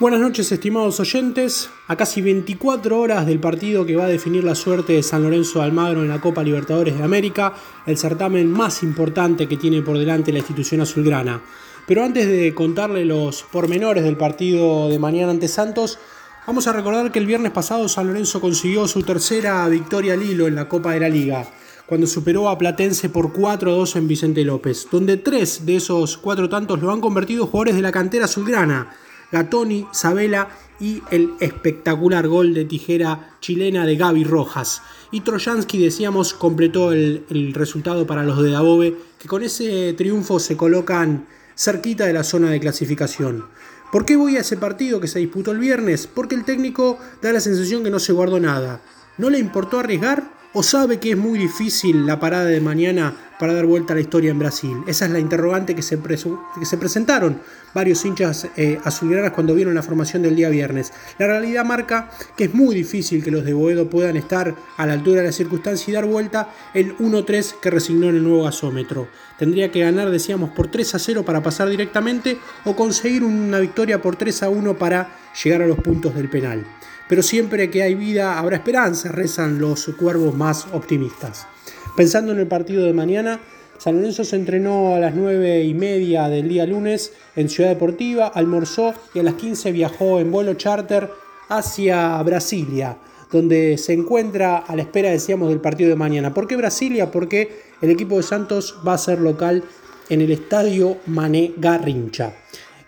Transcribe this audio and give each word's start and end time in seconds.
Buenas 0.00 0.20
noches 0.20 0.50
estimados 0.50 0.98
oyentes, 0.98 1.68
a 1.86 1.94
casi 1.94 2.22
24 2.22 2.98
horas 2.98 3.26
del 3.26 3.38
partido 3.38 3.84
que 3.84 3.96
va 3.96 4.06
a 4.06 4.08
definir 4.08 4.42
la 4.42 4.54
suerte 4.54 4.94
de 4.94 5.02
San 5.02 5.22
Lorenzo 5.22 5.58
de 5.58 5.66
Almagro 5.66 6.00
en 6.00 6.08
la 6.08 6.22
Copa 6.22 6.42
Libertadores 6.42 6.96
de 6.96 7.04
América, 7.04 7.52
el 7.84 7.98
certamen 7.98 8.50
más 8.50 8.82
importante 8.82 9.46
que 9.46 9.58
tiene 9.58 9.82
por 9.82 9.98
delante 9.98 10.32
la 10.32 10.38
institución 10.38 10.80
azulgrana. 10.80 11.42
Pero 11.86 12.02
antes 12.02 12.26
de 12.26 12.54
contarle 12.54 13.04
los 13.04 13.42
pormenores 13.42 14.02
del 14.02 14.16
partido 14.16 14.88
de 14.88 14.98
mañana 14.98 15.32
ante 15.32 15.48
Santos, 15.48 15.98
vamos 16.46 16.66
a 16.66 16.72
recordar 16.72 17.12
que 17.12 17.18
el 17.18 17.26
viernes 17.26 17.52
pasado 17.52 17.86
San 17.86 18.06
Lorenzo 18.06 18.40
consiguió 18.40 18.88
su 18.88 19.02
tercera 19.02 19.68
victoria 19.68 20.14
al 20.14 20.22
hilo 20.22 20.46
en 20.46 20.54
la 20.54 20.66
Copa 20.66 20.92
de 20.94 21.00
la 21.00 21.10
Liga, 21.10 21.46
cuando 21.84 22.06
superó 22.06 22.48
a 22.48 22.56
Platense 22.56 23.10
por 23.10 23.34
4-2 23.34 23.96
en 23.96 24.08
Vicente 24.08 24.44
López, 24.44 24.88
donde 24.90 25.18
tres 25.18 25.66
de 25.66 25.76
esos 25.76 26.16
cuatro 26.16 26.48
tantos 26.48 26.80
lo 26.80 26.90
han 26.90 27.02
convertido 27.02 27.46
jugadores 27.46 27.74
de 27.74 27.82
la 27.82 27.92
cantera 27.92 28.24
azulgrana 28.24 28.96
Gatoni, 29.32 29.86
Sabela 29.92 30.48
y 30.78 31.02
el 31.10 31.34
espectacular 31.40 32.26
gol 32.26 32.54
de 32.54 32.64
tijera 32.64 33.36
chilena 33.40 33.86
de 33.86 33.96
Gaby 33.96 34.24
Rojas. 34.24 34.82
Y 35.10 35.20
Trojansky, 35.20 35.78
decíamos, 35.78 36.34
completó 36.34 36.92
el, 36.92 37.24
el 37.30 37.54
resultado 37.54 38.06
para 38.06 38.24
los 38.24 38.42
de 38.42 38.50
Dabove, 38.50 38.96
que 39.18 39.28
con 39.28 39.42
ese 39.42 39.92
triunfo 39.94 40.40
se 40.40 40.56
colocan 40.56 41.26
cerquita 41.56 42.06
de 42.06 42.14
la 42.14 42.24
zona 42.24 42.50
de 42.50 42.60
clasificación. 42.60 43.44
¿Por 43.92 44.04
qué 44.04 44.16
voy 44.16 44.36
a 44.36 44.40
ese 44.40 44.56
partido 44.56 45.00
que 45.00 45.08
se 45.08 45.18
disputó 45.18 45.50
el 45.50 45.58
viernes? 45.58 46.06
Porque 46.06 46.36
el 46.36 46.44
técnico 46.44 46.98
da 47.20 47.32
la 47.32 47.40
sensación 47.40 47.82
que 47.82 47.90
no 47.90 47.98
se 47.98 48.12
guardó 48.12 48.38
nada. 48.38 48.80
¿No 49.18 49.30
le 49.30 49.38
importó 49.38 49.80
arriesgar? 49.80 50.32
¿O 50.52 50.62
sabe 50.62 50.98
que 50.98 51.10
es 51.10 51.16
muy 51.16 51.38
difícil 51.38 52.06
la 52.06 52.18
parada 52.18 52.46
de 52.46 52.60
mañana 52.60 53.29
para 53.40 53.54
dar 53.54 53.66
vuelta 53.66 53.92
a 53.92 53.96
la 53.96 54.02
historia 54.02 54.30
en 54.30 54.38
Brasil? 54.38 54.84
Esa 54.86 55.06
es 55.06 55.10
la 55.10 55.18
interrogante 55.18 55.74
que 55.74 55.82
se, 55.82 55.98
que 55.98 56.66
se 56.66 56.76
presentaron 56.76 57.40
varios 57.74 58.04
hinchas 58.04 58.46
eh, 58.56 58.78
azulgranas 58.84 59.32
cuando 59.32 59.54
vieron 59.54 59.74
la 59.74 59.82
formación 59.82 60.22
del 60.22 60.36
día 60.36 60.50
viernes. 60.50 60.92
La 61.18 61.26
realidad 61.26 61.64
marca 61.64 62.10
que 62.36 62.44
es 62.44 62.54
muy 62.54 62.74
difícil 62.74 63.24
que 63.24 63.30
los 63.30 63.44
de 63.44 63.54
Boedo 63.54 63.88
puedan 63.88 64.16
estar 64.16 64.54
a 64.76 64.86
la 64.86 64.92
altura 64.92 65.22
de 65.22 65.28
la 65.28 65.32
circunstancia 65.32 65.90
y 65.90 65.94
dar 65.94 66.04
vuelta 66.04 66.50
el 66.74 66.96
1-3 66.98 67.54
que 67.60 67.70
resignó 67.70 68.10
en 68.10 68.16
el 68.16 68.22
nuevo 68.22 68.44
gasómetro. 68.44 69.08
Tendría 69.38 69.72
que 69.72 69.80
ganar, 69.80 70.10
decíamos, 70.10 70.50
por 70.50 70.70
3 70.70 70.94
a 70.94 70.98
0 70.98 71.24
para 71.24 71.42
pasar 71.42 71.68
directamente 71.68 72.38
o 72.64 72.76
conseguir 72.76 73.24
una 73.24 73.58
victoria 73.58 74.02
por 74.02 74.16
3 74.16 74.42
a 74.42 74.50
1 74.50 74.76
para 74.76 75.16
llegar 75.42 75.62
a 75.62 75.66
los 75.66 75.78
puntos 75.78 76.14
del 76.14 76.28
penal 76.28 76.66
pero 77.10 77.24
siempre 77.24 77.70
que 77.70 77.82
hay 77.82 77.96
vida 77.96 78.38
habrá 78.38 78.58
esperanza, 78.58 79.10
rezan 79.10 79.58
los 79.58 79.90
cuervos 79.98 80.32
más 80.32 80.68
optimistas. 80.72 81.48
Pensando 81.96 82.32
en 82.32 82.38
el 82.38 82.46
partido 82.46 82.84
de 82.84 82.92
mañana, 82.92 83.40
San 83.78 83.96
Lorenzo 83.96 84.24
se 84.24 84.36
entrenó 84.36 84.94
a 84.94 84.98
las 84.98 85.14
9 85.14 85.64
y 85.64 85.72
media 85.72 86.28
del 86.28 86.48
día 86.48 86.66
lunes 86.66 87.12
en 87.34 87.48
Ciudad 87.48 87.70
Deportiva, 87.70 88.26
almorzó 88.26 88.92
y 89.14 89.20
a 89.20 89.22
las 89.22 89.34
15 89.34 89.72
viajó 89.72 90.20
en 90.20 90.30
vuelo 90.30 90.52
charter 90.54 91.10
hacia 91.48 92.22
Brasilia, 92.22 92.98
donde 93.32 93.78
se 93.78 93.94
encuentra 93.94 94.58
a 94.58 94.76
la 94.76 94.82
espera, 94.82 95.10
decíamos, 95.10 95.48
del 95.48 95.60
partido 95.60 95.88
de 95.88 95.96
mañana. 95.96 96.34
¿Por 96.34 96.46
qué 96.46 96.56
Brasilia? 96.56 97.10
Porque 97.10 97.62
el 97.80 97.90
equipo 97.90 98.18
de 98.18 98.22
Santos 98.22 98.76
va 98.86 98.94
a 98.94 98.98
ser 98.98 99.18
local 99.18 99.64
en 100.10 100.20
el 100.20 100.30
estadio 100.30 100.98
Mané 101.06 101.54
Garrincha. 101.56 102.34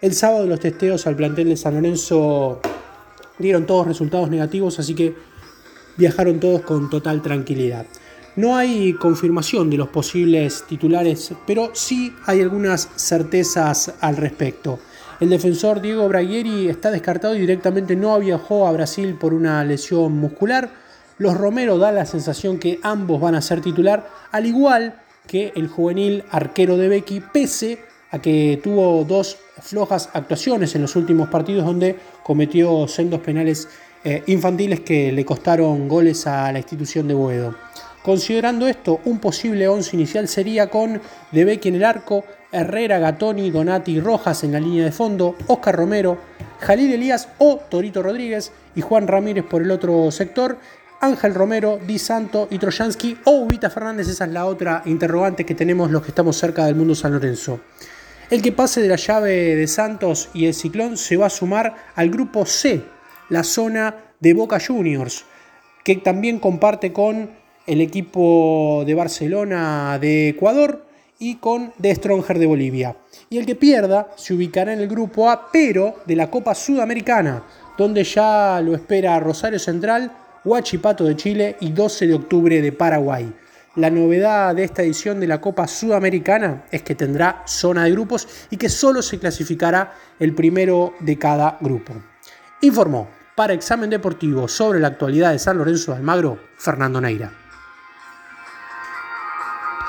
El 0.03 0.13
sábado 0.15 0.47
los 0.47 0.61
testeos 0.61 1.07
al 1.07 1.17
plantel 1.17 1.49
de 1.49 1.57
San 1.57 1.75
Lorenzo 1.75 2.61
dieron 3.39 3.65
todos 3.65 3.87
resultados 3.87 4.29
negativos, 4.29 4.79
así 4.79 4.95
que 4.95 5.15
viajaron 5.97 6.39
todos 6.39 6.63
con 6.63 6.91
total 6.91 7.23
tranquilidad. 7.23 7.87
No 8.35 8.57
hay 8.57 8.95
confirmación 8.95 9.69
de 9.69 9.77
los 9.77 9.89
posibles 9.89 10.65
titulares, 10.67 11.35
pero 11.47 11.73
sí 11.75 12.15
hay 12.25 12.41
algunas 12.41 12.89
certezas 12.97 13.93
al 14.01 14.17
respecto. 14.17 14.79
El 15.21 15.29
defensor 15.29 15.83
Diego 15.83 16.09
Braguieri 16.09 16.69
está 16.69 16.91
descartado 16.91 17.37
y 17.37 17.41
directamente 17.41 17.95
no 17.95 18.19
viajó 18.19 18.67
a 18.67 18.73
Brasil 18.73 19.17
por 19.21 19.35
una 19.35 19.63
lesión 19.65 20.17
muscular. 20.17 20.71
Los 21.19 21.37
Romero 21.37 21.77
da 21.77 21.93
la 21.93 22.07
sensación 22.07 22.59
que 22.59 22.81
ambos 22.83 23.21
van 23.21 23.35
a 23.35 23.43
ser 23.43 23.61
titular, 23.61 24.09
al 24.31 24.47
igual 24.47 24.95
que 25.27 25.53
el 25.55 25.69
juvenil 25.69 26.25
arquero 26.31 26.79
de 26.79 26.89
Becky, 26.89 27.21
pese 27.21 27.81
a 28.13 28.19
que 28.19 28.59
tuvo 28.65 29.05
dos 29.05 29.37
flojas 29.61 30.09
actuaciones 30.15 30.75
en 30.75 30.81
los 30.83 30.97
últimos 30.97 31.29
partidos 31.29 31.67
donde 31.67 31.97
cometió 32.23 32.89
sendos 32.89 33.21
penales 33.21 33.69
eh, 34.05 34.23
infantiles 34.27 34.81
que 34.81 35.13
le 35.13 35.25
costaron 35.25 35.87
goles 35.87 36.27
a 36.27 36.51
la 36.51 36.59
institución 36.59 37.07
de 37.07 37.15
Boedo. 37.15 37.55
Considerando 38.03 38.67
esto, 38.67 39.01
un 39.05 39.21
posible 39.21 39.69
once 39.69 39.95
inicial 39.95 40.27
sería 40.27 40.69
con 40.69 41.01
Debecki 41.31 41.69
en 41.69 41.77
el 41.77 41.85
arco, 41.85 42.25
Herrera, 42.51 42.99
Gatoni, 42.99 43.51
Donati 43.51 43.93
y 43.93 44.01
Rojas 44.01 44.43
en 44.43 44.53
la 44.53 44.61
línea 44.61 44.85
de 44.85 44.91
fondo, 44.91 45.37
Oscar 45.47 45.77
Romero, 45.77 46.19
Jalil 46.61 46.93
Elías 46.93 47.29
o 47.39 47.61
Torito 47.71 48.03
Rodríguez 48.03 48.53
y 48.75 48.81
Juan 48.81 49.07
Ramírez 49.07 49.45
por 49.45 49.63
el 49.63 49.71
otro 49.71 50.11
sector, 50.11 50.59
Ángel 51.01 51.35
Romero, 51.35 51.79
Di 51.87 51.99
Santo 51.99 52.49
y 52.51 52.59
Trojansky 52.59 53.19
o 53.25 53.43
Ubita 53.43 53.71
Fernández, 53.71 54.09
esa 54.09 54.25
es 54.25 54.33
la 54.33 54.47
otra 54.47 54.83
interrogante 54.85 55.47
que 55.47 55.55
tenemos 55.55 55.91
los 55.91 56.03
que 56.03 56.09
estamos 56.09 56.37
cerca 56.37 56.67
del 56.67 56.75
mundo 56.75 56.95
San 56.95 57.13
Lorenzo. 57.13 57.61
El 58.31 58.43
que 58.43 58.53
pase 58.53 58.81
de 58.81 58.89
la 58.89 58.97
llave 58.97 59.55
de 59.55 59.67
Santos 59.69 60.29
y 60.35 60.47
el 60.47 60.55
Ciclón 60.55 60.97
se 60.97 61.17
va 61.17 61.27
a 61.27 61.31
sumar 61.31 61.77
al 61.95 62.11
grupo 62.11 62.47
C, 62.47 62.83
la 63.29 63.45
zona 63.45 63.97
de 64.21 64.35
Boca 64.35 64.59
Juniors, 64.59 65.25
que 65.85 65.97
también 65.97 66.39
comparte 66.39 66.93
con 66.93 67.42
el 67.67 67.81
equipo 67.81 68.83
de 68.87 68.95
Barcelona 68.95 69.99
de 70.01 70.31
Ecuador 70.31 70.87
y 71.19 71.37
con 71.37 71.73
The 71.81 71.95
Stronger 71.95 72.39
de 72.39 72.47
Bolivia. 72.47 72.97
Y 73.31 73.39
el 73.39 73.47
que 73.47 73.55
pierda 73.55 74.09
se 74.17 74.35
ubicará 74.35 74.73
en 74.73 74.81
el 74.81 74.89
grupo 74.89 75.31
A, 75.31 75.51
pero 75.53 75.97
de 76.05 76.17
la 76.17 76.31
Copa 76.31 76.55
Sudamericana, 76.55 77.45
donde 77.79 78.03
ya 78.03 78.61
lo 78.61 78.75
espera 78.75 79.21
Rosario 79.21 79.59
Central, 79.59 80.11
Huachipato 80.45 81.05
de 81.05 81.15
Chile 81.15 81.57
y 81.61 81.71
12 81.71 82.09
de 82.09 82.15
octubre 82.15 82.61
de 82.61 82.73
Paraguay. 82.73 83.33
La 83.77 83.89
novedad 83.89 84.55
de 84.55 84.65
esta 84.65 84.83
edición 84.83 85.21
de 85.21 85.29
la 85.29 85.41
Copa 85.41 85.67
Sudamericana 85.67 86.65
es 86.71 86.83
que 86.83 86.95
tendrá 86.95 87.43
zona 87.47 87.85
de 87.85 87.93
grupos 87.93 88.29
y 88.51 88.57
que 88.57 88.69
solo 88.69 89.01
se 89.01 89.19
clasificará 89.19 89.95
el 90.19 90.35
primero 90.35 90.95
de 91.01 91.17
cada 91.19 91.57
grupo. 91.61 91.95
Informó 92.61 93.09
para 93.35 93.55
Examen 93.55 93.89
Deportivo 93.89 94.47
sobre 94.49 94.81
la 94.81 94.89
actualidad 94.89 95.33
de 95.33 95.39
San 95.39 95.57
Lorenzo 95.57 95.93
de 95.93 95.99
Almagro, 95.99 96.39
Fernando 96.59 97.01
Neira. 97.01 97.42